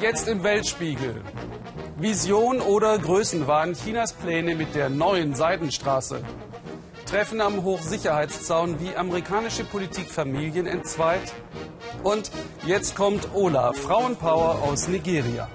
[0.00, 1.22] Jetzt im Weltspiegel.
[1.96, 6.22] Vision oder Größenwahn Chinas Pläne mit der neuen Seidenstraße.
[7.04, 11.34] Treffen am Hochsicherheitszaun, wie amerikanische Politik Familien entzweit.
[12.04, 12.30] Und
[12.64, 15.48] jetzt kommt Ola, Frauenpower aus Nigeria.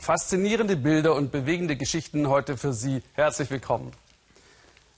[0.00, 3.00] Faszinierende Bilder und bewegende Geschichten heute für Sie.
[3.12, 3.92] Herzlich willkommen.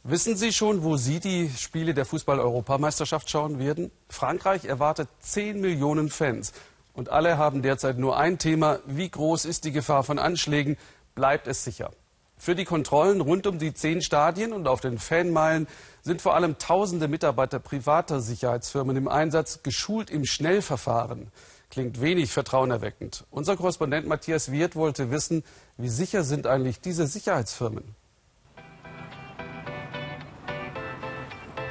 [0.06, 3.90] Wissen Sie schon, wo Sie die Spiele der Fußball-Europameisterschaft schauen werden?
[4.10, 6.52] Frankreich erwartet 10 Millionen Fans.
[6.92, 8.80] Und alle haben derzeit nur ein Thema.
[8.84, 10.76] Wie groß ist die Gefahr von Anschlägen?
[11.14, 11.90] Bleibt es sicher?
[12.36, 15.66] Für die Kontrollen rund um die zehn Stadien und auf den Fanmeilen
[16.02, 21.32] sind vor allem tausende Mitarbeiter privater Sicherheitsfirmen im Einsatz, geschult im Schnellverfahren.
[21.70, 23.24] Klingt wenig vertrauenerweckend.
[23.30, 25.44] Unser Korrespondent Matthias Wirth wollte wissen,
[25.78, 27.96] wie sicher sind eigentlich diese Sicherheitsfirmen?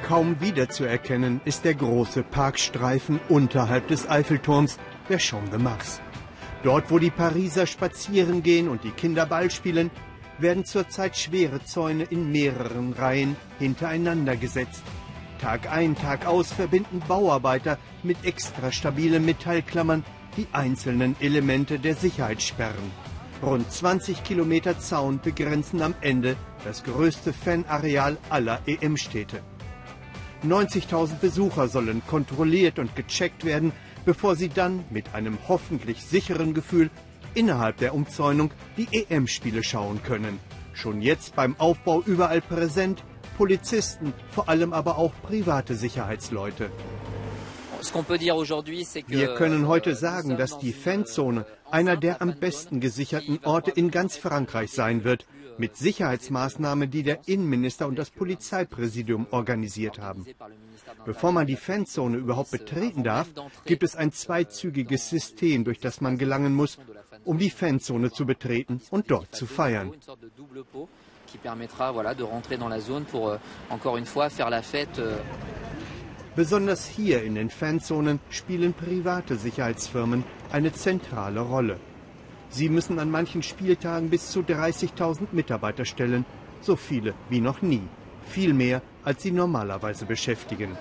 [0.06, 4.76] Kaum wiederzuerkennen ist der große Parkstreifen unterhalb des Eiffelturms,
[5.08, 6.02] der Champ de Mars.
[6.62, 9.90] Dort, wo die Pariser spazieren gehen und die Kinder Ball spielen,
[10.36, 14.82] werden zurzeit schwere Zäune in mehreren Reihen hintereinander gesetzt.
[15.40, 20.04] Tag ein, Tag aus verbinden Bauarbeiter mit extra stabilen Metallklammern
[20.36, 22.90] die einzelnen Elemente der Sicherheitssperren.
[23.42, 29.40] Rund 20 Kilometer Zaun begrenzen am Ende das größte Fanareal aller EM-Städte.
[30.44, 33.72] 90.000 Besucher sollen kontrolliert und gecheckt werden,
[34.04, 36.90] bevor sie dann mit einem hoffentlich sicheren Gefühl
[37.34, 40.38] innerhalb der Umzäunung die EM-Spiele schauen können.
[40.72, 43.04] Schon jetzt beim Aufbau überall präsent,
[43.36, 46.70] Polizisten, vor allem aber auch private Sicherheitsleute.
[49.08, 54.16] Wir können heute sagen, dass die Fanzone einer der am besten gesicherten Orte in ganz
[54.16, 55.26] Frankreich sein wird,
[55.58, 60.26] mit Sicherheitsmaßnahmen, die der Innenminister und das Polizeipräsidium organisiert haben.
[61.04, 63.28] Bevor man die Fanzone überhaupt betreten darf,
[63.64, 66.78] gibt es ein zweizügiges System, durch das man gelangen muss,
[67.24, 69.92] um die Fanzone zu betreten und dort zu feiern.
[76.36, 81.78] Besonders hier in den Fanzonen spielen private Sicherheitsfirmen eine zentrale Rolle.
[82.50, 86.24] Sie müssen an manchen Spieltagen bis zu 30.000 Mitarbeiter stellen,
[86.60, 87.82] so viele wie noch nie,
[88.26, 90.76] viel mehr als sie normalerweise beschäftigen.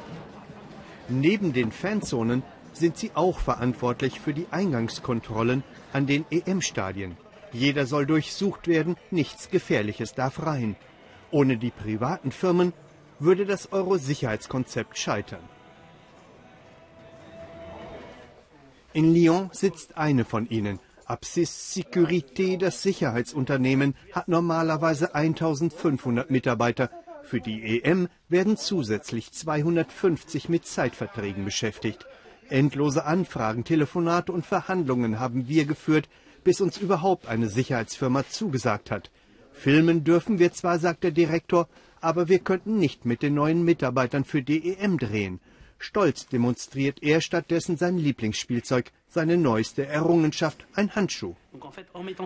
[1.10, 7.18] Neben den Fanzonen sind sie auch verantwortlich für die Eingangskontrollen an den EM-Stadien.
[7.52, 10.76] Jeder soll durchsucht werden, nichts Gefährliches darf rein.
[11.30, 12.74] Ohne die privaten Firmen
[13.20, 15.44] würde das Euro-Sicherheitskonzept scheitern.
[18.94, 20.80] In Lyon sitzt eine von ihnen.
[21.06, 26.90] Absis Sécurité, das Sicherheitsunternehmen, hat normalerweise 1500 Mitarbeiter.
[27.24, 32.06] Für die EM werden zusätzlich 250 mit Zeitverträgen beschäftigt.
[32.50, 36.10] Endlose Anfragen, Telefonate und Verhandlungen haben wir geführt,
[36.44, 39.12] bis uns überhaupt eine Sicherheitsfirma zugesagt hat.
[39.54, 41.68] Filmen dürfen wir zwar, sagt der Direktor,
[42.02, 45.40] aber wir könnten nicht mit den neuen Mitarbeitern für DEM drehen.
[45.84, 51.36] Stolz demonstriert er stattdessen sein Lieblingsspielzeug, seine neueste Errungenschaft, ein Handschuh.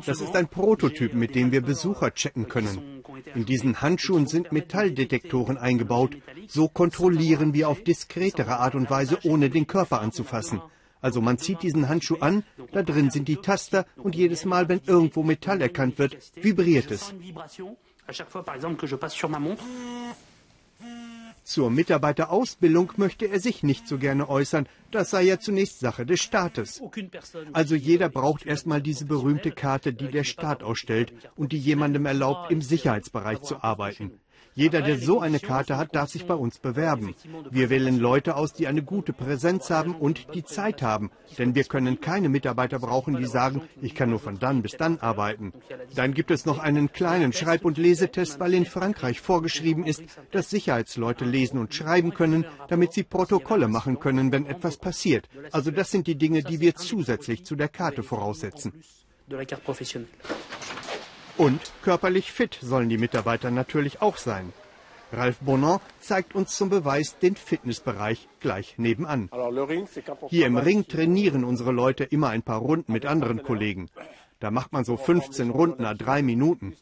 [0.05, 3.03] Das ist ein Prototyp, mit dem wir Besucher checken können.
[3.33, 6.17] In diesen Handschuhen sind Metalldetektoren eingebaut.
[6.47, 10.61] So kontrollieren wir auf diskretere Art und Weise, ohne den Körper anzufassen.
[11.01, 14.81] Also man zieht diesen Handschuh an, da drin sind die Taster und jedes Mal, wenn
[14.85, 17.11] irgendwo Metall erkannt wird, vibriert es.
[21.47, 24.67] Zur Mitarbeiterausbildung möchte er sich nicht so gerne äußern.
[24.91, 26.81] Das sei ja zunächst Sache des Staates.
[27.53, 32.51] Also jeder braucht erstmal diese berühmte Karte, die der Staat ausstellt und die jemandem erlaubt,
[32.51, 34.19] im Sicherheitsbereich zu arbeiten.
[34.57, 37.13] Jeder, der so eine Karte hat, darf sich bei uns bewerben.
[37.51, 41.11] Wir wählen Leute aus, die eine gute Präsenz haben und die Zeit haben.
[41.37, 44.97] Denn wir können keine Mitarbeiter brauchen, die sagen, ich kann nur von dann bis dann
[44.97, 45.53] arbeiten.
[45.93, 50.01] Dann gibt es noch einen kleinen Schreib- und Lesetest, weil in Frankreich vorgeschrieben ist,
[50.31, 55.29] dass Sicherheitsleute lesen und schreiben können, damit sie Protokolle machen können, wenn etwas passiert.
[55.51, 58.73] Also das sind die Dinge, die wir zusätzlich zu der Karte voraussetzen.
[61.37, 64.53] Und körperlich fit sollen die Mitarbeiter natürlich auch sein.
[65.13, 69.29] Ralf Bonan zeigt uns zum Beweis den Fitnessbereich gleich nebenan.
[70.29, 73.89] Hier im Ring trainieren unsere Leute immer ein paar Runden mit anderen Kollegen.
[74.39, 76.75] Da macht man so 15 Runden nach drei Minuten.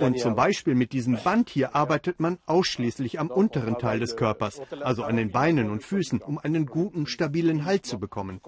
[0.00, 4.60] Und zum Beispiel mit diesem Band hier arbeitet man ausschließlich am unteren Teil des Körpers,
[4.80, 8.40] also an den Beinen und Füßen, um einen guten, stabilen Halt zu bekommen.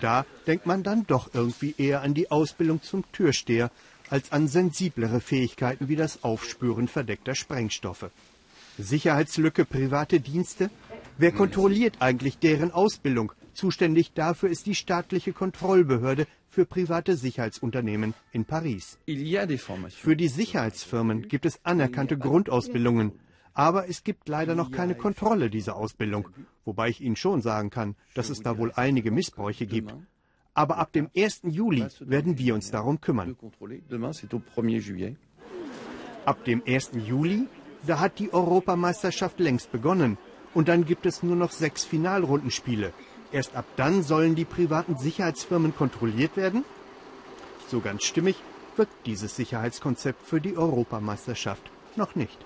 [0.00, 3.70] Da denkt man dann doch irgendwie eher an die Ausbildung zum Türsteher
[4.08, 8.10] als an sensiblere Fähigkeiten wie das Aufspüren verdeckter Sprengstoffe.
[8.78, 10.70] Sicherheitslücke private Dienste?
[11.18, 13.32] Wer kontrolliert eigentlich deren Ausbildung?
[13.52, 18.98] Zuständig dafür ist die staatliche Kontrollbehörde für private Sicherheitsunternehmen in Paris.
[19.06, 23.12] Für die Sicherheitsfirmen gibt es anerkannte Grundausbildungen,
[23.54, 26.28] aber es gibt leider noch keine Kontrolle dieser Ausbildung,
[26.64, 29.94] wobei ich Ihnen schon sagen kann, dass es da wohl einige Missbräuche gibt.
[30.54, 31.42] Aber ab dem 1.
[31.44, 33.36] Juli werden wir uns darum kümmern.
[36.26, 36.90] Ab dem 1.
[37.06, 37.48] Juli,
[37.86, 40.18] da hat die Europameisterschaft längst begonnen.
[40.52, 42.92] Und dann gibt es nur noch sechs Finalrundenspiele.
[43.32, 46.64] Erst ab dann sollen die privaten Sicherheitsfirmen kontrolliert werden?
[47.68, 48.36] So ganz stimmig
[48.76, 51.62] wirkt dieses Sicherheitskonzept für die Europameisterschaft
[51.96, 52.38] noch nicht.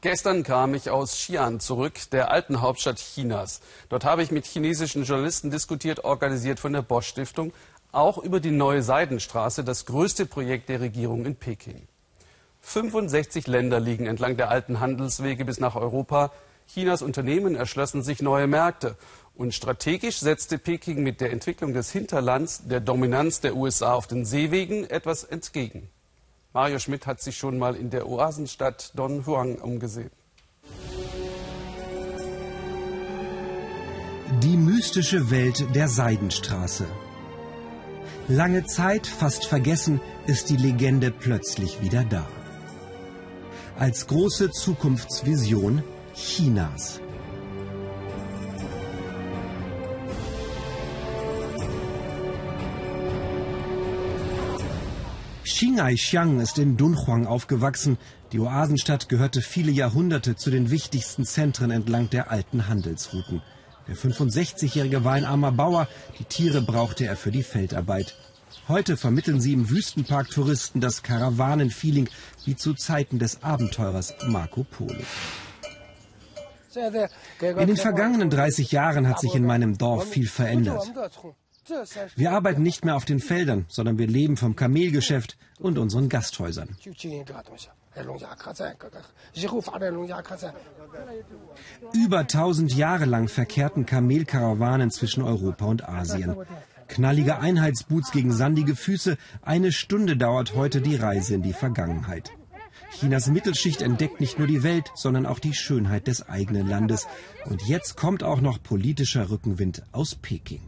[0.00, 3.60] Gestern kam ich aus Xi'an zurück, der alten Hauptstadt Chinas.
[3.88, 7.52] Dort habe ich mit chinesischen Journalisten diskutiert, organisiert von der Bosch Stiftung,
[7.90, 11.88] auch über die neue Seidenstraße, das größte Projekt der Regierung in Peking.
[12.60, 16.30] 65 Länder liegen entlang der alten Handelswege bis nach Europa.
[16.68, 18.96] Chinas Unternehmen erschlossen sich neue Märkte.
[19.34, 24.24] Und strategisch setzte Peking mit der Entwicklung des Hinterlands der Dominanz der USA auf den
[24.24, 25.88] Seewegen etwas entgegen.
[26.52, 30.10] Mario Schmidt hat sich schon mal in der Oasenstadt Don Huang umgesehen.
[34.42, 36.86] Die mystische Welt der Seidenstraße.
[38.28, 42.26] Lange Zeit, fast vergessen, ist die Legende plötzlich wieder da.
[43.78, 45.82] Als große Zukunftsvision
[46.18, 47.00] Chinas.
[55.44, 57.98] Xingai Xiang ist in Dunhuang aufgewachsen.
[58.32, 63.40] Die Oasenstadt gehörte viele Jahrhunderte zu den wichtigsten Zentren entlang der alten Handelsrouten.
[63.86, 65.86] Der 65-Jährige war ein armer Bauer,
[66.18, 68.16] die Tiere brauchte er für die Feldarbeit.
[68.66, 72.08] Heute vermitteln sie im Wüstenpark Touristen das Karawanenfeeling
[72.44, 75.04] wie zu Zeiten des Abenteurers Marco Polo.
[77.40, 80.92] In den vergangenen 30 Jahren hat sich in meinem Dorf viel verändert.
[82.16, 86.76] Wir arbeiten nicht mehr auf den Feldern, sondern wir leben vom Kamelgeschäft und unseren Gasthäusern.
[91.92, 96.36] Über 1000 Jahre lang verkehrten Kamelkarawanen zwischen Europa und Asien.
[96.86, 99.18] Knallige Einheitsboots gegen sandige Füße.
[99.42, 102.32] Eine Stunde dauert heute die Reise in die Vergangenheit.
[102.98, 107.06] Chinas Mittelschicht entdeckt nicht nur die Welt, sondern auch die Schönheit des eigenen Landes.
[107.44, 110.62] Und jetzt kommt auch noch politischer Rückenwind aus Peking.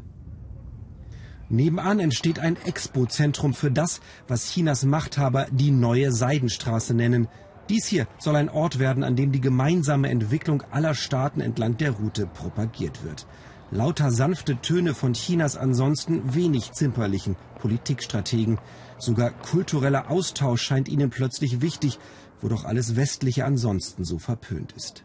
[1.48, 7.26] Nebenan entsteht ein Expo-Zentrum für das, was Chinas Machthaber die neue Seidenstraße nennen.
[7.68, 11.90] Dies hier soll ein Ort werden, an dem die gemeinsame Entwicklung aller Staaten entlang der
[11.90, 13.26] Route propagiert wird.
[13.72, 18.58] Lauter sanfte Töne von Chinas ansonsten wenig zimperlichen Politikstrategen.
[18.98, 22.00] Sogar kultureller Austausch scheint ihnen plötzlich wichtig,
[22.40, 25.04] wo doch alles Westliche ansonsten so verpönt ist.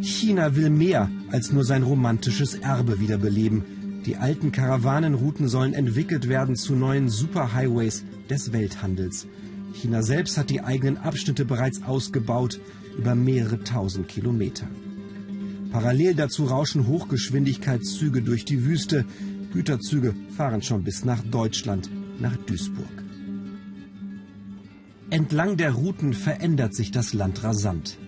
[0.00, 4.02] China will mehr als nur sein romantisches Erbe wiederbeleben.
[4.04, 9.28] Die alten Karawanenrouten sollen entwickelt werden zu neuen Superhighways des Welthandels.
[9.74, 12.60] China selbst hat die eigenen Abschnitte bereits ausgebaut,
[12.98, 14.66] über mehrere tausend Kilometer.
[15.70, 19.06] Parallel dazu rauschen Hochgeschwindigkeitszüge durch die Wüste.
[19.52, 23.02] Güterzüge fahren schon bis nach Deutschland, nach Duisburg.
[25.12, 27.98] Entlang der Routen verändert sich das Land rasant.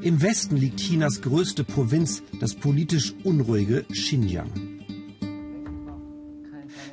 [0.00, 4.50] Im Westen liegt Chinas größte Provinz, das politisch unruhige Xinjiang.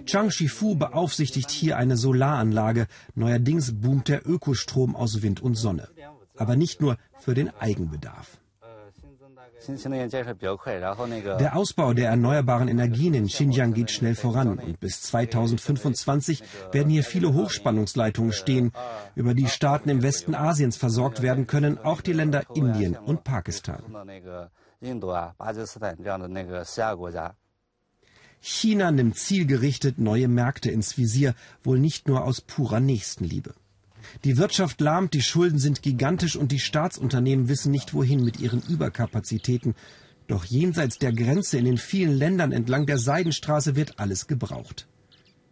[0.05, 2.87] Chang Shifu beaufsichtigt hier eine Solaranlage.
[3.15, 5.87] Neuerdings boomt der Ökostrom aus Wind und Sonne.
[6.35, 8.40] Aber nicht nur für den Eigenbedarf.
[11.39, 17.03] Der Ausbau der erneuerbaren Energien in Xinjiang geht schnell voran und bis 2025 werden hier
[17.03, 18.71] viele Hochspannungsleitungen stehen,
[19.15, 23.83] über die Staaten im Westen Asiens versorgt werden können, auch die Länder Indien und Pakistan.
[28.43, 33.53] China nimmt zielgerichtet neue Märkte ins Visier, wohl nicht nur aus purer Nächstenliebe.
[34.23, 38.61] Die Wirtschaft lahmt, die Schulden sind gigantisch und die Staatsunternehmen wissen nicht wohin mit ihren
[38.61, 39.75] Überkapazitäten.
[40.27, 44.87] Doch jenseits der Grenze in den vielen Ländern entlang der Seidenstraße wird alles gebraucht.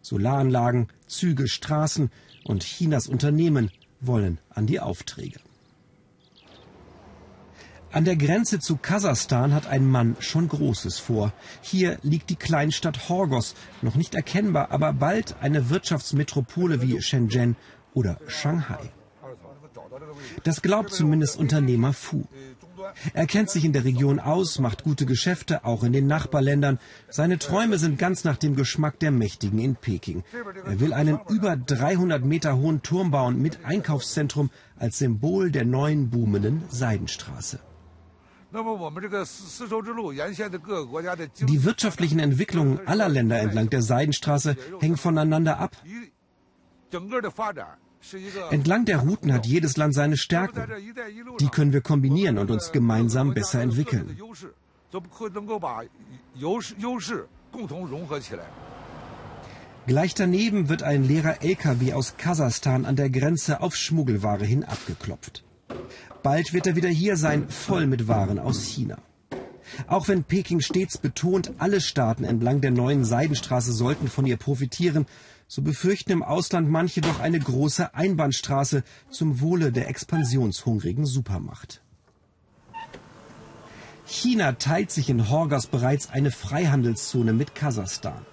[0.02, 2.10] Solaranlagen, Züge, Straßen
[2.44, 5.40] und Chinas Unternehmen wollen an die Aufträge.
[7.92, 11.32] An der Grenze zu Kasachstan hat ein Mann schon Großes vor.
[11.60, 17.56] Hier liegt die Kleinstadt Horgos, noch nicht erkennbar, aber bald eine Wirtschaftsmetropole wie Shenzhen
[17.94, 18.90] oder Shanghai.
[20.44, 22.24] Das glaubt zumindest Unternehmer Fu.
[23.14, 26.78] Er kennt sich in der Region aus, macht gute Geschäfte, auch in den Nachbarländern.
[27.08, 30.24] Seine Träume sind ganz nach dem Geschmack der Mächtigen in Peking.
[30.64, 36.10] Er will einen über 300 Meter hohen Turm bauen mit Einkaufszentrum als Symbol der neuen
[36.10, 37.60] boomenden Seidenstraße.
[41.42, 45.76] Die wirtschaftlichen Entwicklungen aller Länder entlang der Seidenstraße hängen voneinander ab.
[48.50, 50.62] Entlang der Routen hat jedes Land seine Stärken.
[51.38, 54.16] Die können wir kombinieren und uns gemeinsam besser entwickeln.
[59.86, 65.44] Gleich daneben wird ein leerer LKW aus Kasachstan an der Grenze auf Schmuggelware hin abgeklopft.
[66.22, 68.98] Bald wird er wieder hier sein, voll mit Waren aus China.
[69.86, 75.06] Auch wenn Peking stets betont, alle Staaten entlang der neuen Seidenstraße sollten von ihr profitieren,
[75.50, 81.82] so befürchten im Ausland manche doch eine große Einbahnstraße zum Wohle der expansionshungrigen Supermacht.
[84.06, 88.24] China teilt sich in Horgas bereits eine Freihandelszone mit Kasachstan.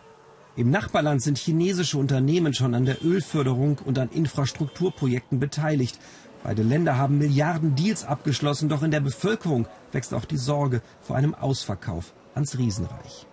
[0.56, 6.00] Im Nachbarland sind chinesische Unternehmen schon an der Ölförderung und an Infrastrukturprojekten beteiligt.
[6.44, 11.16] Beide Länder haben Milliarden Deals abgeschlossen, doch in der Bevölkerung wächst auch die Sorge vor
[11.16, 13.27] einem Ausverkauf ans Riesenreich.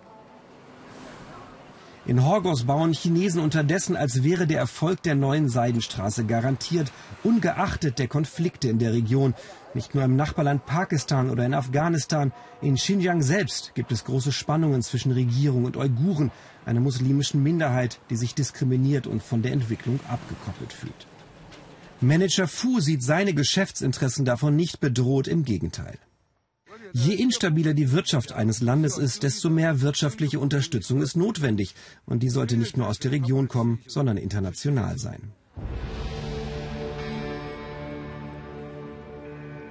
[2.07, 6.91] In Horgos bauen Chinesen unterdessen, als wäre der Erfolg der neuen Seidenstraße garantiert,
[7.23, 9.33] ungeachtet der Konflikte in der Region.
[9.73, 12.31] Nicht nur im Nachbarland Pakistan oder in Afghanistan,
[12.61, 16.31] in Xinjiang selbst gibt es große Spannungen zwischen Regierung und Uiguren,
[16.63, 21.07] einer muslimischen Minderheit, die sich diskriminiert und von der Entwicklung abgekoppelt fühlt.
[22.01, 25.97] Manager Fu sieht seine Geschäftsinteressen davon nicht bedroht, im Gegenteil.
[26.97, 31.75] Je instabiler die Wirtschaft eines Landes ist, desto mehr wirtschaftliche Unterstützung ist notwendig.
[32.05, 35.33] Und die sollte nicht nur aus der Region kommen, sondern international sein.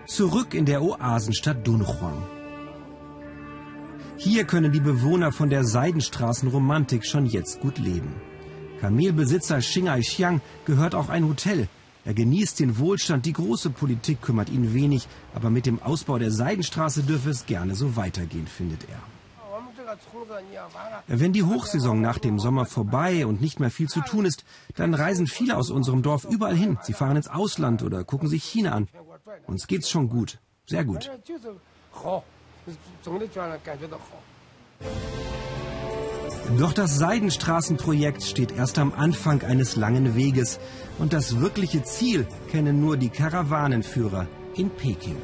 [0.07, 2.23] Zurück in der Oasenstadt Dunhuang.
[4.19, 8.21] Hier können die Bewohner von der Seidenstraßenromantik schon jetzt gut leben.
[8.83, 11.69] Kamelbesitzer Xingai Xiang gehört auch ein Hotel,
[12.05, 16.31] er genießt den Wohlstand, die große Politik kümmert ihn wenig, aber mit dem Ausbau der
[16.31, 18.99] Seidenstraße dürfe es gerne so weitergehen, findet er.
[21.07, 24.45] Wenn die Hochsaison nach dem Sommer vorbei und nicht mehr viel zu tun ist,
[24.75, 26.79] dann reisen viele aus unserem Dorf überall hin.
[26.83, 28.89] Sie fahren ins Ausland oder gucken sich China an.
[29.47, 31.11] Uns geht's schon gut, sehr gut.
[36.59, 40.61] Doch das Seidenstraßenprojekt steht erst am Anfang eines langen Weges
[40.99, 45.17] und das wirkliche Ziel kennen nur die Karawanenführer in Peking.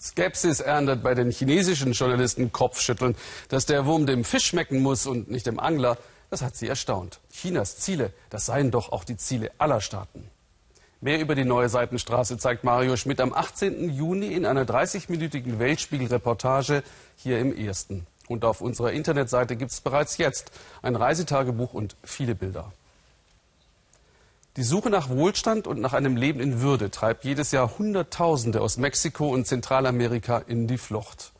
[0.00, 3.14] Skepsis erntet bei den chinesischen Journalisten Kopfschütteln.
[3.48, 5.98] Dass der Wurm dem Fisch schmecken muss und nicht dem Angler,
[6.30, 7.20] das hat sie erstaunt.
[7.30, 10.28] Chinas Ziele, das seien doch auch die Ziele aller Staaten.
[11.00, 13.90] Mehr über die neue Seitenstraße zeigt Mario Schmidt am 18.
[13.90, 16.82] Juni in einer 30-minütigen Weltspiegel-Reportage
[17.16, 18.06] hier im Ersten.
[18.28, 20.50] Und auf unserer Internetseite gibt es bereits jetzt
[20.82, 22.72] ein Reisetagebuch und viele Bilder.
[24.56, 28.78] Die Suche nach Wohlstand und nach einem Leben in Würde treibt jedes Jahr Hunderttausende aus
[28.78, 31.32] Mexiko und Zentralamerika in die Flucht.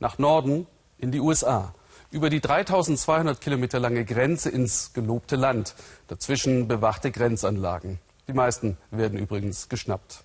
[0.00, 0.66] Nach Norden
[0.98, 1.74] in die USA.
[2.10, 5.74] Über die 3200 Kilometer lange Grenze ins gelobte Land.
[6.08, 7.98] Dazwischen bewachte Grenzanlagen.
[8.26, 10.24] Die meisten werden übrigens geschnappt.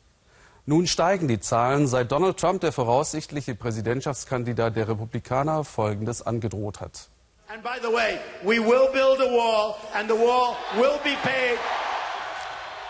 [0.65, 7.09] Nun steigen die Zahlen, seit Donald Trump, der voraussichtliche Präsidentschaftskandidat der Republikaner, Folgendes angedroht hat.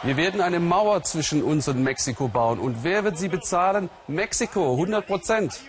[0.03, 2.59] Wir werden eine Mauer zwischen uns und Mexiko bauen.
[2.59, 3.89] Und wer wird sie bezahlen?
[4.07, 5.61] Mexiko, 100 Prozent.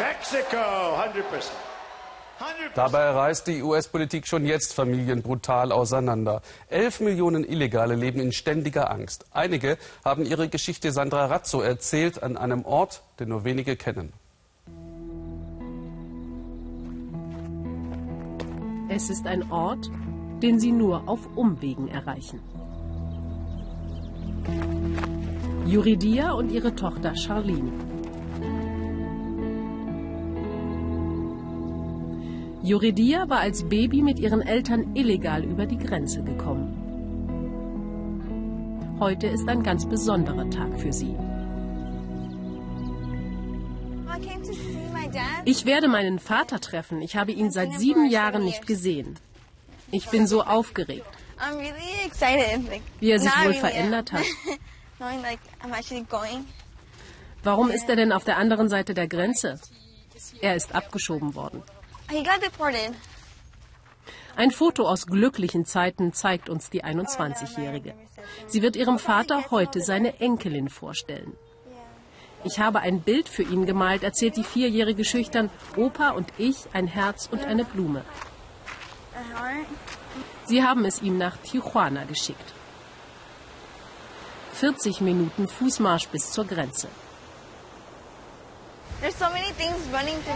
[0.00, 1.67] Mexico, 100 Prozent.
[2.74, 6.42] Dabei reißt die US-Politik schon jetzt Familien brutal auseinander.
[6.68, 9.26] Elf Millionen Illegale leben in ständiger Angst.
[9.32, 14.12] Einige haben ihre Geschichte Sandra Razzo erzählt an einem Ort, den nur wenige kennen.
[18.88, 19.90] Es ist ein Ort,
[20.42, 22.40] den sie nur auf Umwegen erreichen.
[25.66, 27.87] Yuridia und ihre Tochter Charlene.
[32.68, 36.74] Yuridia war als Baby mit ihren Eltern illegal über die Grenze gekommen.
[39.00, 41.16] Heute ist ein ganz besonderer Tag für sie.
[45.46, 47.00] Ich werde meinen Vater treffen.
[47.00, 49.18] Ich habe ihn seit sieben Jahren nicht gesehen.
[49.90, 51.06] Ich bin so aufgeregt.
[53.00, 54.26] Wie er sich wohl verändert hat.
[57.42, 59.58] Warum ist er denn auf der anderen Seite der Grenze?
[60.42, 61.62] Er ist abgeschoben worden.
[64.34, 67.92] Ein Foto aus glücklichen Zeiten zeigt uns die 21-Jährige.
[68.46, 71.36] Sie wird ihrem Vater heute seine Enkelin vorstellen.
[72.44, 75.50] Ich habe ein Bild für ihn gemalt, erzählt die Vierjährige schüchtern.
[75.76, 78.02] Opa und ich, ein Herz und eine Blume.
[80.46, 82.54] Sie haben es ihm nach Tijuana geschickt.
[84.54, 86.88] 40 Minuten Fußmarsch bis zur Grenze.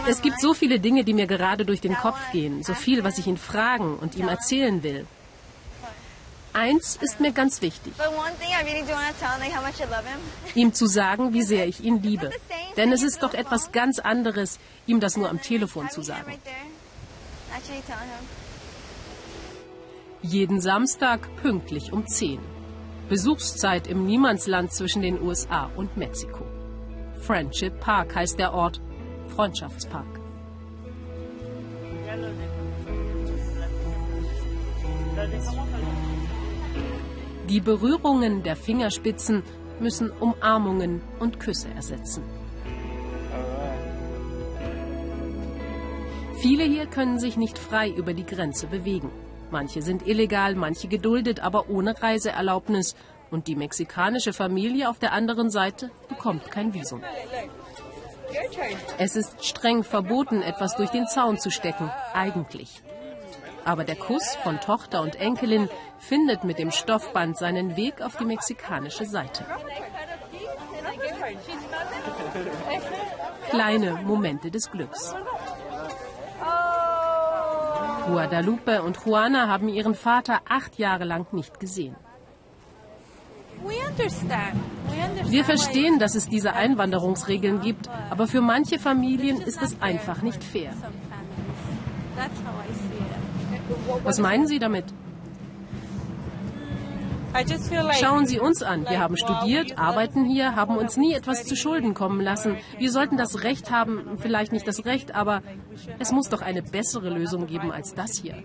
[0.07, 3.17] Es gibt so viele Dinge, die mir gerade durch den Kopf gehen, so viel, was
[3.17, 5.05] ich ihn fragen und ihm erzählen will.
[6.53, 7.93] Eins ist mir ganz wichtig.
[10.53, 12.29] Ihm zu sagen, wie sehr ich ihn liebe.
[12.77, 16.39] Denn es ist doch etwas ganz anderes, ihm das nur am Telefon zu sagen.
[20.21, 22.39] Jeden Samstag pünktlich um 10.
[23.09, 26.42] Besuchszeit im Niemandsland zwischen den USA und Mexiko.
[27.25, 28.81] Friendship Park heißt der Ort,
[29.29, 30.19] Freundschaftspark.
[37.47, 39.43] Die Berührungen der Fingerspitzen
[39.79, 42.23] müssen Umarmungen und Küsse ersetzen.
[46.41, 49.09] Viele hier können sich nicht frei über die Grenze bewegen.
[49.49, 52.95] Manche sind illegal, manche geduldet, aber ohne Reiseerlaubnis.
[53.33, 57.01] Und die mexikanische Familie auf der anderen Seite bekommt kein Visum.
[58.99, 62.83] Es ist streng verboten, etwas durch den Zaun zu stecken, eigentlich.
[63.65, 68.25] Aber der Kuss von Tochter und Enkelin findet mit dem Stoffband seinen Weg auf die
[68.25, 69.43] mexikanische Seite.
[73.49, 75.15] Kleine Momente des Glücks.
[78.05, 81.95] Guadalupe und Juana haben ihren Vater acht Jahre lang nicht gesehen.
[85.25, 90.43] Wir verstehen, dass es diese Einwanderungsregeln gibt, aber für manche Familien ist es einfach nicht
[90.43, 90.73] fair.
[94.03, 94.85] Was meinen Sie damit?
[97.99, 98.87] Schauen Sie uns an.
[98.87, 102.57] Wir haben studiert, arbeiten hier, haben uns nie etwas zu Schulden kommen lassen.
[102.77, 105.41] Wir sollten das Recht haben, vielleicht nicht das Recht, aber
[105.97, 108.35] es muss doch eine bessere Lösung geben als das hier.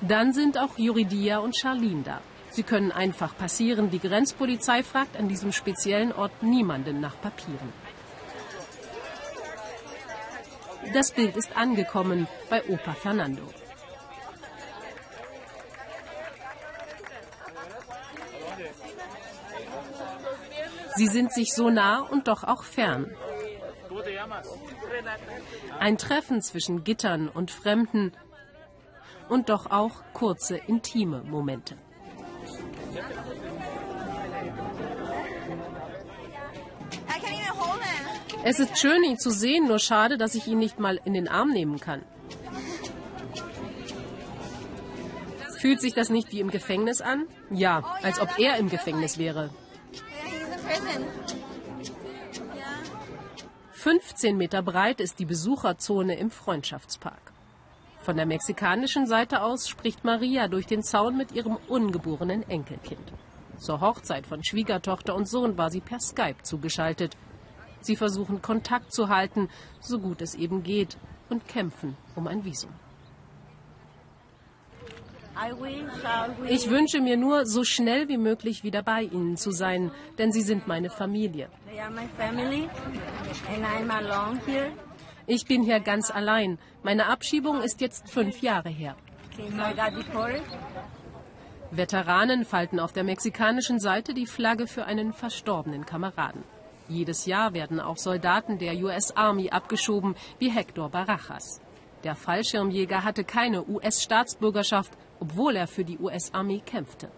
[0.00, 2.20] Dann sind auch Juridia und Charlene da.
[2.50, 3.90] Sie können einfach passieren.
[3.90, 7.72] Die Grenzpolizei fragt an diesem speziellen Ort niemanden nach Papieren.
[10.94, 13.42] Das Bild ist angekommen bei Opa Fernando.
[20.96, 23.10] Sie sind sich so nah und doch auch fern.
[25.78, 28.12] Ein Treffen zwischen Gittern und Fremden
[29.28, 31.76] und doch auch kurze intime Momente.
[38.42, 41.28] Es ist schön, ihn zu sehen, nur schade, dass ich ihn nicht mal in den
[41.28, 42.02] Arm nehmen kann.
[45.58, 47.26] Fühlt sich das nicht wie im Gefängnis an?
[47.50, 49.50] Ja, als ob er im Gefängnis wäre.
[54.20, 57.32] 15 Meter breit ist die Besucherzone im Freundschaftspark.
[58.00, 63.00] Von der mexikanischen Seite aus spricht Maria durch den Zaun mit ihrem ungeborenen Enkelkind.
[63.56, 67.16] Zur Hochzeit von Schwiegertochter und Sohn war sie per Skype zugeschaltet.
[67.80, 69.48] Sie versuchen Kontakt zu halten,
[69.80, 70.98] so gut es eben geht,
[71.30, 72.72] und kämpfen um ein Visum.
[76.48, 80.42] Ich wünsche mir nur, so schnell wie möglich wieder bei Ihnen zu sein, denn Sie
[80.42, 81.48] sind meine Familie.
[85.26, 86.58] Ich bin hier ganz allein.
[86.82, 88.96] Meine Abschiebung ist jetzt fünf Jahre her.
[91.70, 96.42] Veteranen falten auf der mexikanischen Seite die Flagge für einen verstorbenen Kameraden.
[96.88, 101.60] Jedes Jahr werden auch Soldaten der US Army abgeschoben, wie Hector Barajas.
[102.02, 107.10] Der Fallschirmjäger hatte keine US-Staatsbürgerschaft, obwohl er für die US-Armee kämpfte.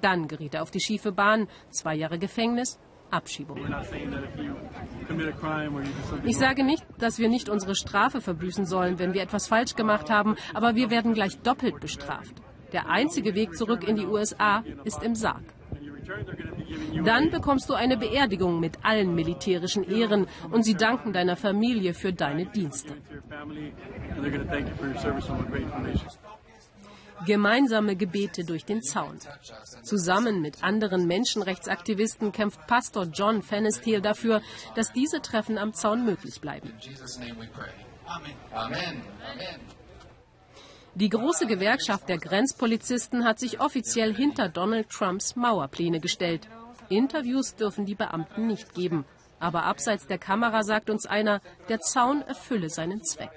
[0.00, 2.78] Dann geriet er auf die schiefe Bahn, zwei Jahre Gefängnis,
[3.10, 3.58] Abschiebung.
[6.24, 10.10] Ich sage nicht, dass wir nicht unsere Strafe verbüßen sollen, wenn wir etwas falsch gemacht
[10.10, 12.34] haben, aber wir werden gleich doppelt bestraft.
[12.72, 15.42] Der einzige Weg zurück in die USA ist im Sarg.
[17.04, 22.12] Dann bekommst du eine Beerdigung mit allen militärischen Ehren und sie danken deiner Familie für
[22.12, 22.94] deine Dienste.
[27.26, 29.18] Gemeinsame Gebete durch den Zaun.
[29.82, 34.42] Zusammen mit anderen Menschenrechtsaktivisten kämpft Pastor John Fennestiel dafür,
[34.74, 36.72] dass diese Treffen am Zaun möglich bleiben.
[38.52, 39.02] Amen.
[40.94, 46.48] Die große Gewerkschaft der Grenzpolizisten hat sich offiziell hinter Donald Trumps Mauerpläne gestellt.
[46.88, 49.04] Interviews dürfen die Beamten nicht geben.
[49.38, 53.30] Aber abseits der Kamera sagt uns einer, der Zaun erfülle seinen Zweck.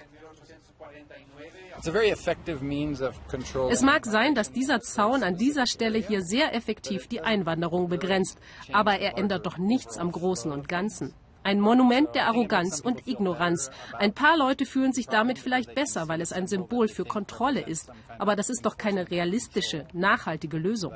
[3.70, 8.38] Es mag sein, dass dieser Zaun an dieser Stelle hier sehr effektiv die Einwanderung begrenzt,
[8.72, 11.14] aber er ändert doch nichts am Großen und Ganzen.
[11.46, 13.70] Ein Monument der Arroganz und Ignoranz.
[13.98, 17.92] Ein paar Leute fühlen sich damit vielleicht besser, weil es ein Symbol für Kontrolle ist.
[18.18, 20.94] Aber das ist doch keine realistische, nachhaltige Lösung.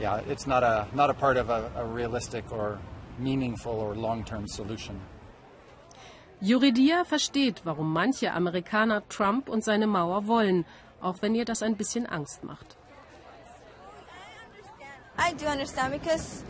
[0.00, 2.78] Yeah, it's not a, not a part of a, a realistic or
[3.18, 4.96] meaningful or long-term solution.
[6.40, 10.64] Yuridia versteht, warum manche Amerikaner Trump und seine Mauer wollen,
[11.00, 12.76] auch wenn ihr das ein bisschen Angst macht.
[15.18, 16.44] I do understand because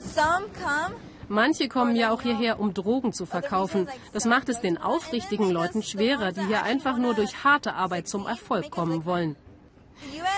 [0.00, 0.96] some come
[1.28, 3.88] Manche kommen ja auch hierher, um Drogen zu verkaufen.
[4.12, 8.26] Das macht es den aufrichtigen Leuten schwerer, die hier einfach nur durch harte Arbeit zum
[8.26, 9.36] Erfolg kommen wollen.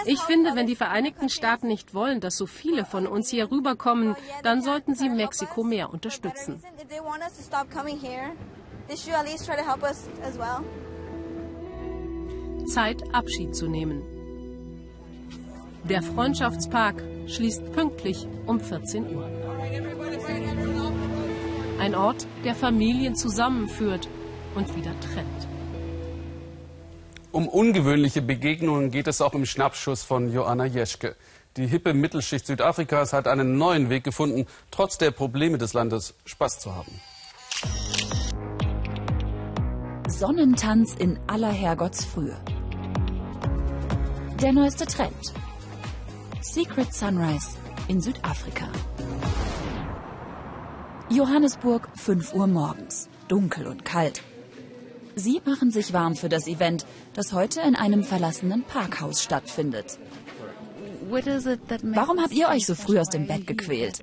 [0.07, 4.17] Ich finde, wenn die Vereinigten Staaten nicht wollen, dass so viele von uns hier rüberkommen,
[4.43, 6.63] dann sollten sie Mexiko mehr unterstützen.
[12.67, 14.03] Zeit, Abschied zu nehmen.
[15.85, 19.31] Der Freundschaftspark schließt pünktlich um 14 Uhr.
[21.79, 24.09] Ein Ort, der Familien zusammenführt
[24.55, 25.49] und wieder trennt.
[27.31, 31.15] Um ungewöhnliche Begegnungen geht es auch im Schnappschuss von Joanna Jeschke.
[31.59, 36.61] Die hippe Mittelschicht Südafrikas hat einen neuen Weg gefunden, trotz der Probleme des Landes Spaß
[36.61, 36.99] zu haben.
[40.19, 42.37] Sonnentanz in aller Herrgottsfrühe.
[44.43, 45.15] Der neueste Trend.
[46.41, 47.51] Secret Sunrise
[47.87, 48.67] in Südafrika.
[51.09, 53.09] Johannesburg, 5 Uhr morgens.
[53.29, 54.23] Dunkel und kalt.
[55.15, 60.01] Sie machen sich warm für das Event, das heute in einem verlassenen Parkhaus stattfindet.
[61.11, 64.03] Warum habt ihr euch so früh aus dem Bett gequält?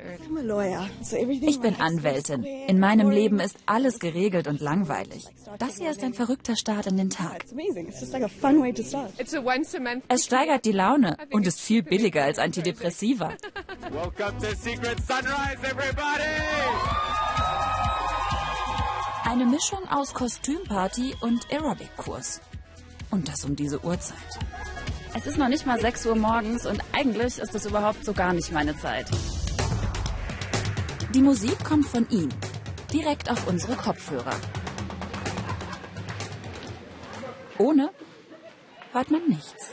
[1.41, 2.43] Ich bin Anwältin.
[2.43, 5.25] In meinem Leben ist alles geregelt und langweilig.
[5.59, 7.45] Das hier ist ein verrückter Start in den Tag.
[10.07, 13.33] Es steigert die Laune und ist viel billiger als Antidepressiva.
[19.25, 22.41] Eine Mischung aus Kostümparty und Aerobic-Kurs.
[23.11, 24.17] Und das um diese Uhrzeit.
[25.17, 28.33] Es ist noch nicht mal 6 Uhr morgens und eigentlich ist das überhaupt so gar
[28.33, 29.05] nicht meine Zeit.
[31.13, 32.27] Die Musik kommt von ihm,
[32.91, 34.35] direkt auf unsere Kopfhörer.
[37.57, 37.91] Ohne
[38.91, 39.71] hört man nichts.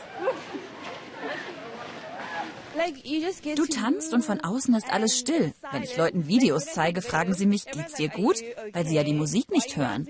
[3.55, 5.53] Du tanzt und von außen ist alles still.
[5.71, 8.37] Wenn ich Leuten Videos zeige, fragen sie mich, geht's dir gut?
[8.71, 10.07] Weil sie ja die Musik nicht hören.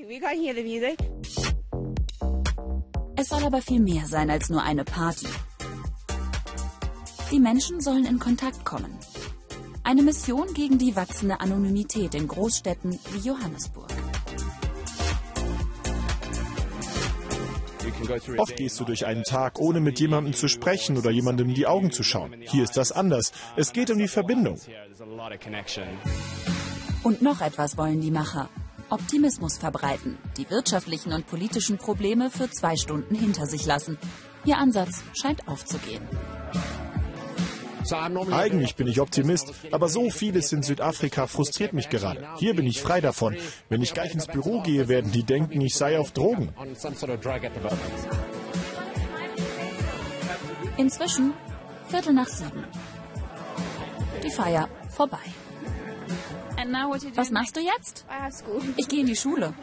[3.24, 5.28] Es soll aber viel mehr sein als nur eine Party.
[7.32, 8.94] Die Menschen sollen in Kontakt kommen.
[9.82, 13.88] Eine Mission gegen die wachsende Anonymität in Großstädten wie Johannesburg.
[18.40, 21.66] Oft gehst du durch einen Tag, ohne mit jemandem zu sprechen oder jemandem in die
[21.66, 22.36] Augen zu schauen.
[22.42, 23.32] Hier ist das anders.
[23.56, 24.60] Es geht um die Verbindung.
[27.04, 28.50] Und noch etwas wollen die Macher.
[28.94, 33.98] Optimismus verbreiten, die wirtschaftlichen und politischen Probleme für zwei Stunden hinter sich lassen.
[34.46, 36.08] Ihr Ansatz scheint aufzugehen.
[38.32, 42.28] Eigentlich bin ich Optimist, aber so vieles in Südafrika frustriert mich gerade.
[42.38, 43.36] Hier bin ich frei davon.
[43.68, 46.54] Wenn ich gleich ins Büro gehe, werden die denken, ich sei auf Drogen.
[50.78, 51.34] Inzwischen
[51.88, 52.64] Viertel nach sieben.
[54.24, 55.18] Die Feier vorbei.
[57.16, 58.06] Was machst du jetzt?
[58.78, 59.54] Ich gehe in die Schule.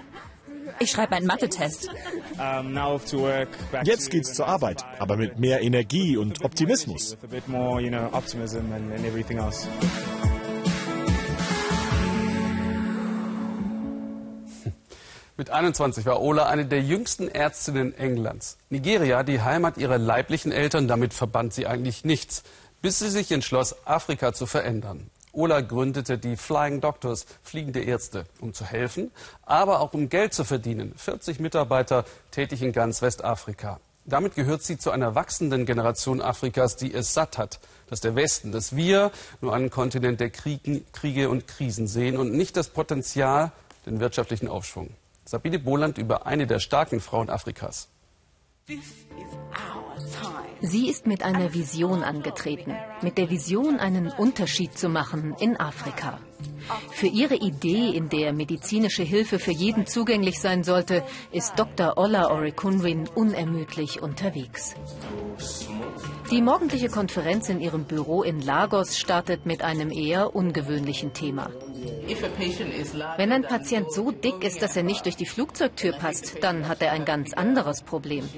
[0.79, 1.91] Ich schreibe einen Mathe-Test.
[3.85, 7.17] Jetzt geht's zur Arbeit, aber mit mehr Energie und Optimismus.
[15.37, 18.59] Mit 21 war Ola eine der jüngsten Ärztinnen Englands.
[18.69, 22.43] Nigeria, die Heimat ihrer leiblichen Eltern, damit verband sie eigentlich nichts,
[22.83, 25.11] bis sie sich entschloss, Afrika zu verändern.
[25.33, 29.11] Ola gründete die Flying Doctors, fliegende Ärzte, um zu helfen,
[29.43, 30.93] aber auch um Geld zu verdienen.
[30.97, 33.81] 40 Mitarbeiter tätig in ganz Westafrika.
[34.07, 38.51] Damit gehört sie zu einer wachsenden Generation Afrikas, die es satt hat, dass der Westen,
[38.51, 43.53] dass wir nur einen Kontinent der Kriegen, Kriege und Krisen sehen und nicht das Potenzial,
[43.87, 44.91] den wirtschaftlichen Aufschwung.
[45.25, 47.89] Sabine Boland über eine der starken Frauen Afrikas.
[50.61, 56.19] Sie ist mit einer Vision angetreten, mit der Vision, einen Unterschied zu machen in Afrika.
[56.91, 61.97] Für ihre Idee, in der medizinische Hilfe für jeden zugänglich sein sollte, ist Dr.
[61.97, 64.75] Ola Orekunrin unermüdlich unterwegs.
[66.31, 71.51] Die morgendliche Konferenz in ihrem Büro in Lagos startet mit einem eher ungewöhnlichen Thema.
[73.17, 76.83] Wenn ein Patient so dick ist, dass er nicht durch die Flugzeugtür passt, dann hat
[76.83, 78.29] er ein ganz anderes Problem.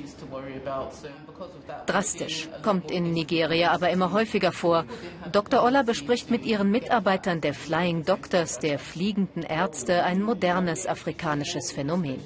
[1.86, 4.84] Drastisch, kommt in Nigeria aber immer häufiger vor.
[5.32, 5.62] Dr.
[5.64, 12.20] Ola bespricht mit ihren Mitarbeitern der Flying Doctors, der fliegenden Ärzte, ein modernes afrikanisches Phänomen.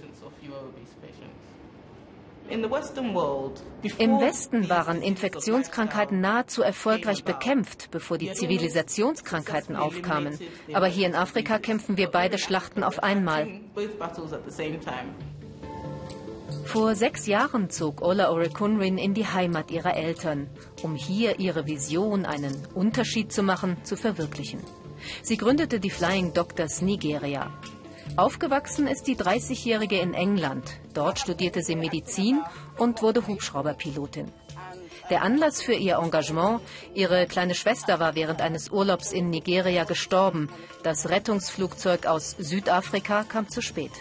[2.48, 10.38] Im Westen waren Infektionskrankheiten nahezu erfolgreich bekämpft, bevor die Zivilisationskrankheiten aufkamen.
[10.72, 13.48] Aber hier in Afrika kämpfen wir beide Schlachten auf einmal.
[16.64, 20.48] Vor sechs Jahren zog Ola Orekunrin in die Heimat ihrer Eltern,
[20.82, 24.60] um hier ihre Vision, einen Unterschied zu machen, zu verwirklichen.
[25.22, 27.52] Sie gründete die Flying Doctors Nigeria.
[28.16, 30.64] Aufgewachsen ist die 30-Jährige in England.
[30.94, 32.40] Dort studierte sie Medizin
[32.78, 34.32] und wurde Hubschrauberpilotin.
[35.10, 36.60] Der Anlass für ihr Engagement,
[36.94, 40.48] ihre kleine Schwester war während eines Urlaubs in Nigeria gestorben.
[40.82, 43.92] Das Rettungsflugzeug aus Südafrika kam zu spät.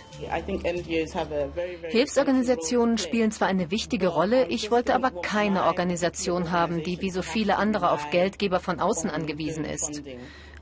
[1.90, 7.22] Hilfsorganisationen spielen zwar eine wichtige Rolle, ich wollte aber keine Organisation haben, die wie so
[7.22, 10.02] viele andere auf Geldgeber von außen angewiesen ist.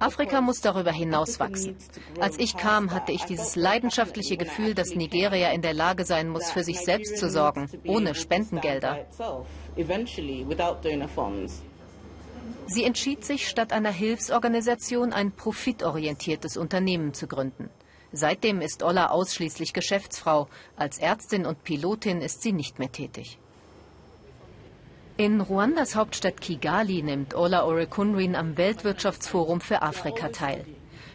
[0.04, 1.78] Afrika muss darüber hinaus wachsen.
[2.20, 6.52] Als ich kam, hatte ich dieses leidenschaftliche Gefühl, dass Nigeria in der Lage sein muss,
[6.52, 9.06] für sich selbst zu sorgen, ohne Spendengelder.
[12.68, 17.70] Sie entschied sich, statt einer Hilfsorganisation ein profitorientiertes Unternehmen zu gründen.
[18.12, 20.48] Seitdem ist Ola ausschließlich Geschäftsfrau.
[20.76, 23.39] Als Ärztin und Pilotin ist sie nicht mehr tätig.
[25.15, 30.65] In Ruandas Hauptstadt Kigali nimmt Ola Orekunrin am Weltwirtschaftsforum für Afrika teil.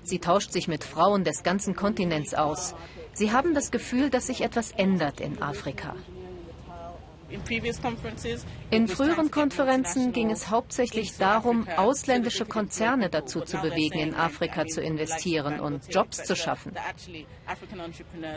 [0.04, 2.76] Sie tauscht sich mit Frauen des ganzen Kontinents aus.
[3.12, 5.96] Sie haben das Gefühl, dass sich etwas ändert in Afrika.
[8.70, 14.80] In früheren Konferenzen ging es hauptsächlich darum, ausländische Konzerne dazu zu bewegen, in Afrika zu
[14.80, 16.72] investieren und Jobs zu schaffen.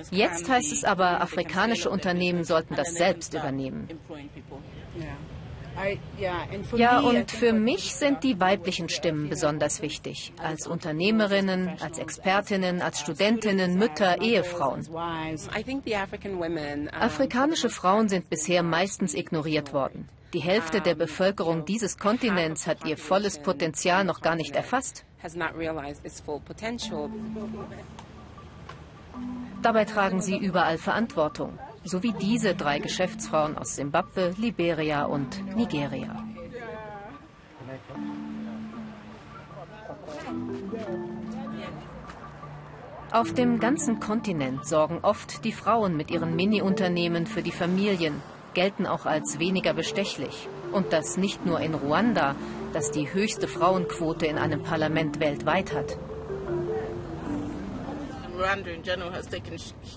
[0.10, 3.88] Jetzt heißt es aber, afrikanische Unternehmen sollten das selbst übernehmen.
[6.76, 10.34] Ja, und für mich sind die weiblichen Stimmen besonders wichtig.
[10.42, 14.88] Als Unternehmerinnen, als Expertinnen, als Studentinnen, Mütter, Ehefrauen.
[16.92, 20.08] Afrikanische Frauen sind bisher meistens ignoriert worden.
[20.34, 25.06] Die Hälfte der Bevölkerung dieses Kontinents hat ihr volles Potenzial noch gar nicht erfasst.
[29.62, 36.24] Dabei tragen sie überall Verantwortung sowie diese drei Geschäftsfrauen aus Simbabwe, Liberia und Nigeria.
[43.12, 48.22] Auf dem ganzen Kontinent sorgen oft die Frauen mit ihren Mini-Unternehmen für die Familien,
[48.54, 50.48] gelten auch als weniger bestechlich.
[50.72, 52.36] Und das nicht nur in Ruanda,
[52.72, 55.98] das die höchste Frauenquote in einem Parlament weltweit hat.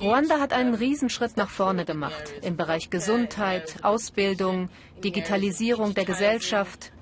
[0.01, 4.69] Ruanda hat einen Riesenschritt nach vorne gemacht im Bereich Gesundheit, Ausbildung,
[5.03, 6.93] Digitalisierung der Gesellschaft.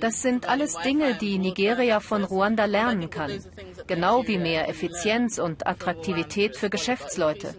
[0.00, 3.42] Das sind alles Dinge, die Nigeria von Ruanda lernen kann,
[3.86, 7.54] genau wie mehr Effizienz und Attraktivität für Geschäftsleute.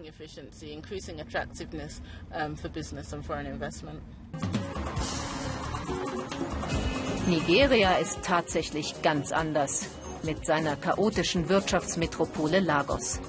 [7.26, 13.20] Nigeria ist tatsächlich ganz anders mit seiner chaotischen Wirtschaftsmetropole Lagos.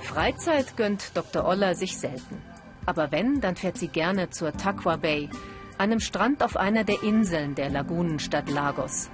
[0.00, 1.44] Freizeit gönnt Dr.
[1.44, 2.42] Oller sich selten.
[2.86, 5.30] Aber wenn, dann fährt sie gerne zur Takwa Bay,
[5.78, 9.08] einem Strand auf einer der Inseln der Lagunenstadt Lagos.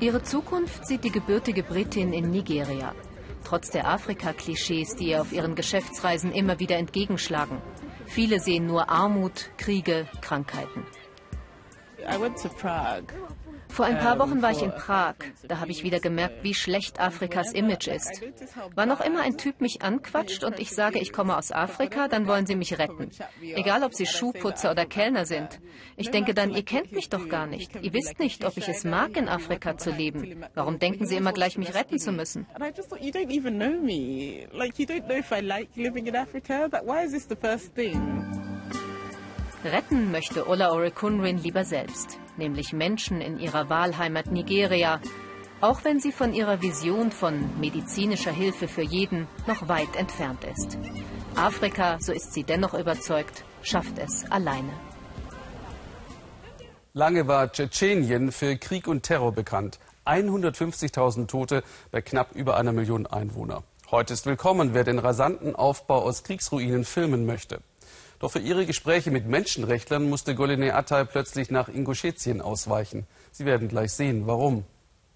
[0.00, 2.94] Ihre Zukunft sieht die gebürtige Britin in Nigeria
[3.48, 7.62] trotz der Afrika-Klischees, die ihr auf ihren Geschäftsreisen immer wieder entgegenschlagen.
[8.04, 10.84] Viele sehen nur Armut, Kriege, Krankheiten.
[12.00, 13.14] I went to Prague.
[13.68, 15.14] Vor ein paar Wochen war ich in Prag.
[15.46, 18.22] Da habe ich wieder gemerkt, wie schlecht Afrikas Image ist.
[18.74, 22.26] Wann auch immer ein Typ mich anquatscht und ich sage, ich komme aus Afrika, dann
[22.26, 23.10] wollen sie mich retten.
[23.40, 25.60] Egal, ob sie Schuhputzer oder Kellner sind.
[25.96, 27.70] Ich denke dann, ihr kennt mich doch gar nicht.
[27.80, 30.44] Ihr wisst nicht, ob ich es mag, in Afrika zu leben.
[30.54, 32.46] Warum denken sie immer gleich, mich retten zu müssen?
[39.72, 45.00] Retten möchte Ola Orekunrin lieber selbst nämlich Menschen in ihrer Wahlheimat Nigeria,
[45.60, 50.78] auch wenn sie von ihrer Vision von medizinischer Hilfe für jeden noch weit entfernt ist.
[51.34, 54.70] Afrika, so ist sie dennoch überzeugt, schafft es alleine.
[56.94, 59.78] Lange war Tschetschenien für Krieg und Terror bekannt.
[60.06, 63.62] 150.000 Tote bei knapp über einer Million Einwohner.
[63.90, 67.60] Heute ist willkommen, wer den rasanten Aufbau aus Kriegsruinen filmen möchte.
[68.18, 73.06] Doch für ihre Gespräche mit Menschenrechtlern musste Goline Attai plötzlich nach Ingushetien ausweichen.
[73.30, 74.64] Sie werden gleich sehen, warum.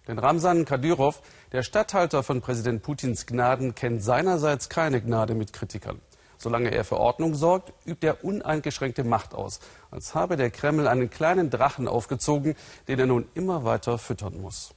[0.07, 1.21] Denn Ramsan Kadyrov,
[1.53, 6.01] der Statthalter von Präsident Putins Gnaden, kennt seinerseits keine Gnade mit Kritikern.
[6.39, 9.61] Solange er für Ordnung sorgt, übt er uneingeschränkte Macht aus,
[9.93, 12.57] als habe der Kreml einen kleinen Drachen aufgezogen,
[12.89, 14.75] den er nun immer weiter füttern muss.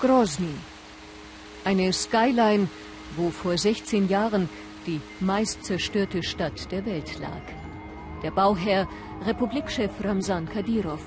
[0.00, 0.54] Grozny.
[1.64, 2.68] Eine Skyline,
[3.16, 4.48] wo vor 16 Jahren
[4.86, 7.42] die meist zerstörte Stadt der Welt lag.
[8.22, 8.88] Der Bauherr,
[9.26, 11.02] Republikchef Ramsan Kadyrov.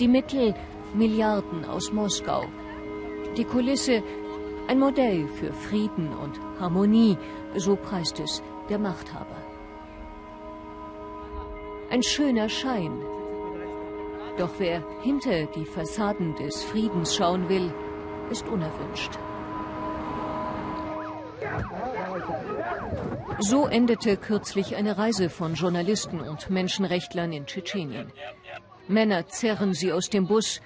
[0.00, 0.54] Die Mittel,
[0.94, 2.44] Milliarden aus Moskau.
[3.36, 4.02] Die Kulisse,
[4.68, 7.18] ein Modell für Frieden und Harmonie,
[7.56, 9.36] so preist es der Machthaber.
[11.90, 12.98] Ein schöner Schein.
[14.38, 17.72] Doch wer hinter die Fassaden des Friedens schauen will,
[18.30, 19.12] ist unerwünscht.
[23.40, 28.12] So endete kürzlich eine Reise von Journalisten und Menschenrechtlern in Tschetschenien.
[28.88, 30.60] Männer zerren sie aus dem Bus,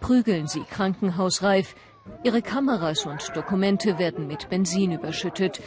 [0.00, 1.74] prügeln sie krankenhausreif,
[2.22, 5.60] ihre Kameras und Dokumente werden mit Benzin überschüttet.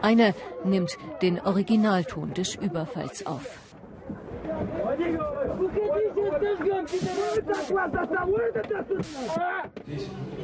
[0.00, 3.58] Einer nimmt den Originalton des Überfalls auf.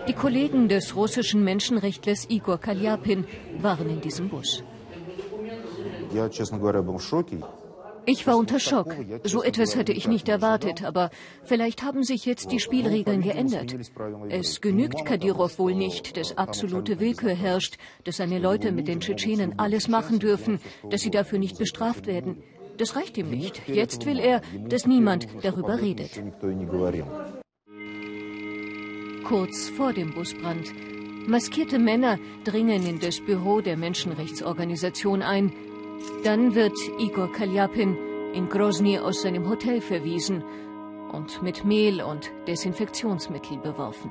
[0.06, 3.26] Die Kollegen des russischen Menschenrechtlers Igor Kalyapin
[3.58, 4.62] waren in diesem Bus.
[8.10, 8.96] Ich war unter Schock.
[9.24, 11.10] So etwas hätte ich nicht erwartet, aber
[11.44, 13.76] vielleicht haben sich jetzt die Spielregeln geändert.
[14.30, 19.58] Es genügt Kadyrov wohl nicht, dass absolute Willkür herrscht, dass seine Leute mit den Tschetschenen
[19.58, 22.42] alles machen dürfen, dass sie dafür nicht bestraft werden.
[22.78, 23.68] Das reicht ihm nicht.
[23.68, 26.22] Jetzt will er, dass niemand darüber redet.
[29.24, 30.72] Kurz vor dem Busbrand.
[31.26, 35.52] Maskierte Männer dringen in das Büro der Menschenrechtsorganisation ein.
[36.24, 37.96] Dann wird Igor Kalyapin
[38.34, 40.44] in Grozny aus seinem Hotel verwiesen
[41.12, 44.10] und mit Mehl und Desinfektionsmittel beworfen.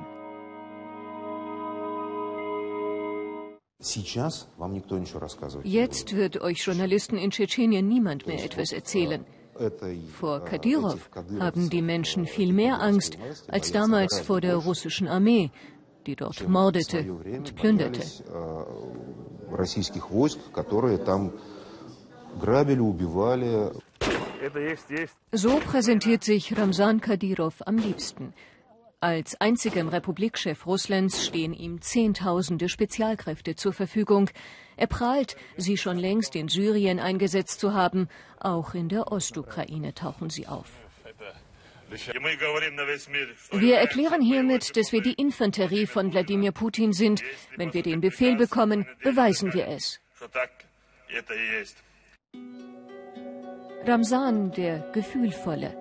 [5.62, 9.24] Jetzt wird euch Journalisten in Tschetschenien niemand mehr etwas erzählen.
[10.18, 15.50] Vor Kadyrov haben die Menschen viel mehr Angst als damals vor der russischen Armee,
[16.06, 18.02] die dort mordete und plünderte.
[25.32, 28.34] So präsentiert sich Ramsan Kadyrov am liebsten.
[29.00, 34.28] Als einzigem Republikchef Russlands stehen ihm Zehntausende Spezialkräfte zur Verfügung.
[34.76, 38.08] Er prahlt, sie schon längst in Syrien eingesetzt zu haben.
[38.40, 40.70] Auch in der Ostukraine tauchen sie auf.
[43.52, 47.22] Wir erklären hiermit, dass wir die Infanterie von Wladimir Putin sind.
[47.56, 50.00] Wenn wir den Befehl bekommen, beweisen wir es.
[53.88, 55.74] Ramsan, der Gefühlvolle.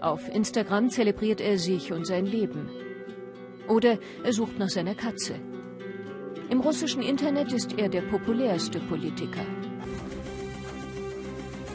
[0.00, 2.70] Auf Instagram zelebriert er sich und sein Leben.
[3.66, 5.34] Oder er sucht nach seiner Katze.
[6.50, 9.44] Im russischen Internet ist er der populärste Politiker.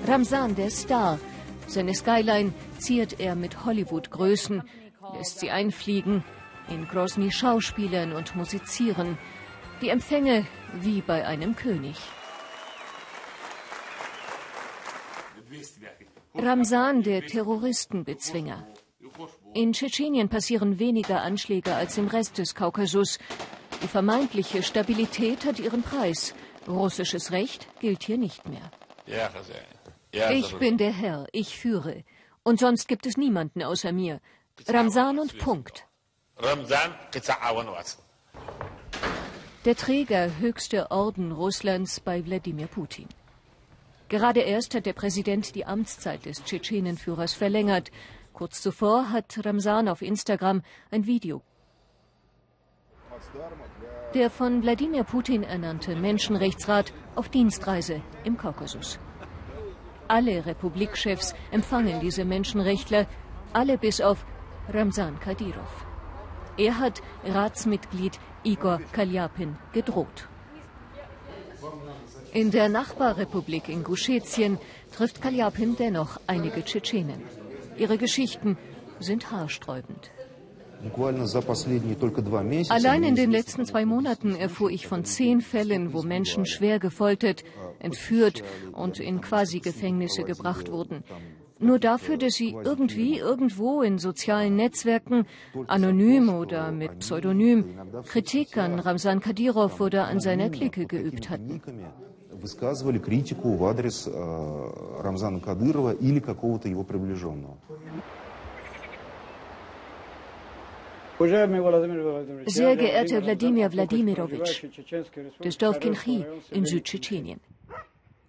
[0.07, 1.19] Ramsan, der Star.
[1.67, 4.63] Seine Skyline ziert er mit Hollywood-Größen,
[5.17, 6.23] lässt sie einfliegen,
[6.69, 9.17] in Grozny schauspielern und musizieren.
[9.81, 10.45] Die Empfänge
[10.79, 11.97] wie bei einem König.
[16.33, 18.65] Ramsan, der Terroristenbezwinger.
[19.53, 23.19] In Tschetschenien passieren weniger Anschläge als im Rest des Kaukasus.
[23.83, 26.33] Die vermeintliche Stabilität hat ihren Preis.
[26.67, 28.71] Russisches Recht gilt hier nicht mehr.
[30.31, 32.03] Ich bin der Herr, ich führe.
[32.43, 34.19] Und sonst gibt es niemanden außer mir.
[34.67, 35.85] Ramsan und Punkt.
[39.65, 43.07] Der Träger höchste Orden Russlands bei Wladimir Putin.
[44.11, 47.91] Gerade erst hat der Präsident die Amtszeit des Tschetschenenführers verlängert.
[48.33, 51.41] Kurz zuvor hat Ramsan auf Instagram ein Video.
[54.13, 58.99] Der von Wladimir Putin ernannte Menschenrechtsrat auf Dienstreise im Kaukasus.
[60.09, 63.07] Alle Republikchefs empfangen diese Menschenrechtler,
[63.53, 64.25] alle bis auf
[64.67, 65.85] Ramsan Kadyrov.
[66.57, 70.27] Er hat Ratsmitglied Igor Kalyapin gedroht.
[72.33, 74.57] In der Nachbarrepublik Ingushetien
[74.95, 77.21] trifft Kalyapin dennoch einige Tschetschenen.
[77.77, 78.57] Ihre Geschichten
[78.99, 80.11] sind haarsträubend.
[82.69, 87.43] Allein in den letzten zwei Monaten erfuhr ich von zehn Fällen, wo Menschen schwer gefoltert,
[87.79, 91.03] entführt und in Quasi-Gefängnisse gebracht wurden.
[91.61, 95.25] nur dafür, dass sie irgendwie irgendwo in sozialen Netzwerken,
[95.67, 97.65] anonym oder mit Pseudonym,
[98.05, 101.61] Kritik an Ramsan Kadyrov oder an seiner Clique geübt hatten
[102.40, 107.58] высказывали критику в адрес э, Рамзана Кадырова или какого-то его приближенного.
[111.18, 114.68] Sehr geehrter Wladimir Wladimirovich,
[115.40, 117.40] das Dorf Kinchi in Südtschetschenien.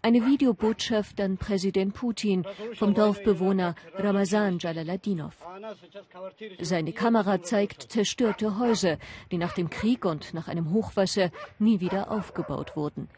[0.02, 2.46] Eine Videobotschaft an Präsident Putin
[2.76, 5.36] vom Dorfbewohner Ramazan Jalaladinov.
[6.62, 9.00] Seine Kamera zeigt zerstörte Häuser,
[9.32, 13.10] die nach dem Krieg und nach einem Hochwasser nie wieder aufgebaut wurden.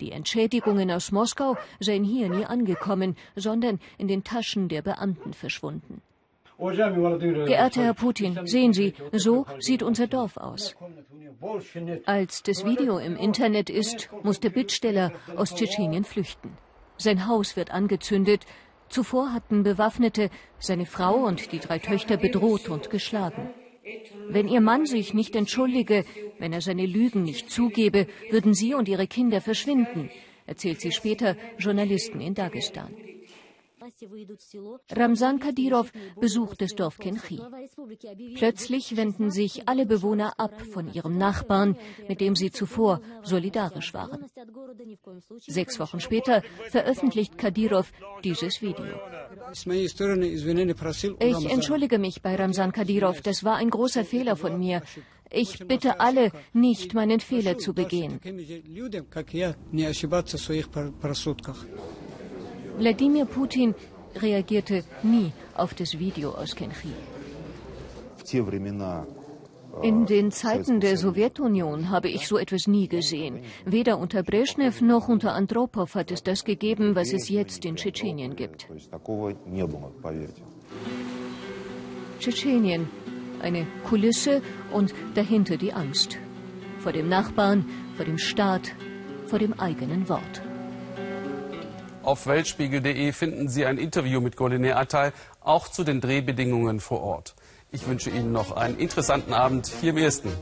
[0.00, 6.02] Die Entschädigungen aus Moskau seien hier nie angekommen, sondern in den Taschen der Beamten verschwunden.
[6.58, 10.76] Geehrter Herr Putin, sehen Sie, so sieht unser Dorf aus.
[12.04, 16.58] Als das Video im Internet ist, muss der Bittsteller aus Tschetschenien flüchten.
[16.98, 18.44] Sein Haus wird angezündet.
[18.90, 20.28] Zuvor hatten Bewaffnete
[20.58, 23.54] seine Frau und die drei Töchter bedroht und geschlagen.
[24.28, 26.04] Wenn ihr Mann sich nicht entschuldige,
[26.38, 30.10] wenn er seine Lügen nicht zugebe, würden sie und ihre Kinder verschwinden,
[30.46, 32.94] erzählt sie später Journalisten in Dagestan.
[34.90, 37.40] Ramsan Kadyrov besucht das Dorf Kenchi.
[38.36, 41.76] Plötzlich wenden sich alle Bewohner ab von ihrem Nachbarn,
[42.08, 44.26] mit dem sie zuvor solidarisch waren.
[45.46, 47.92] Sechs Wochen später veröffentlicht Kadyrov
[48.24, 48.84] dieses Video.
[51.20, 54.82] Ich entschuldige mich bei Ramsan Kadyrov, das war ein großer Fehler von mir.
[55.32, 58.20] Ich bitte alle, nicht meinen Fehler zu begehen.
[62.78, 63.74] Wladimir Putin
[64.16, 66.92] reagierte nie auf das Video aus Kenchi.
[69.82, 73.40] In den Zeiten der Sowjetunion habe ich so etwas nie gesehen.
[73.64, 78.34] Weder unter Brezhnev noch unter Andropov hat es das gegeben, was es jetzt in Tschetschenien
[78.36, 78.68] gibt.
[82.18, 82.88] Tschetschenien,
[83.40, 84.42] eine Kulisse
[84.72, 86.18] und dahinter die Angst.
[86.78, 87.64] Vor dem Nachbarn,
[87.96, 88.74] vor dem Staat,
[89.26, 90.42] vor dem eigenen Wort.
[92.02, 97.34] Auf weltspiegel.de finden Sie ein Interview mit Goline Atay, auch zu den Drehbedingungen vor Ort.
[97.70, 100.32] Ich wünsche Ihnen noch einen interessanten Abend hier im Ersten.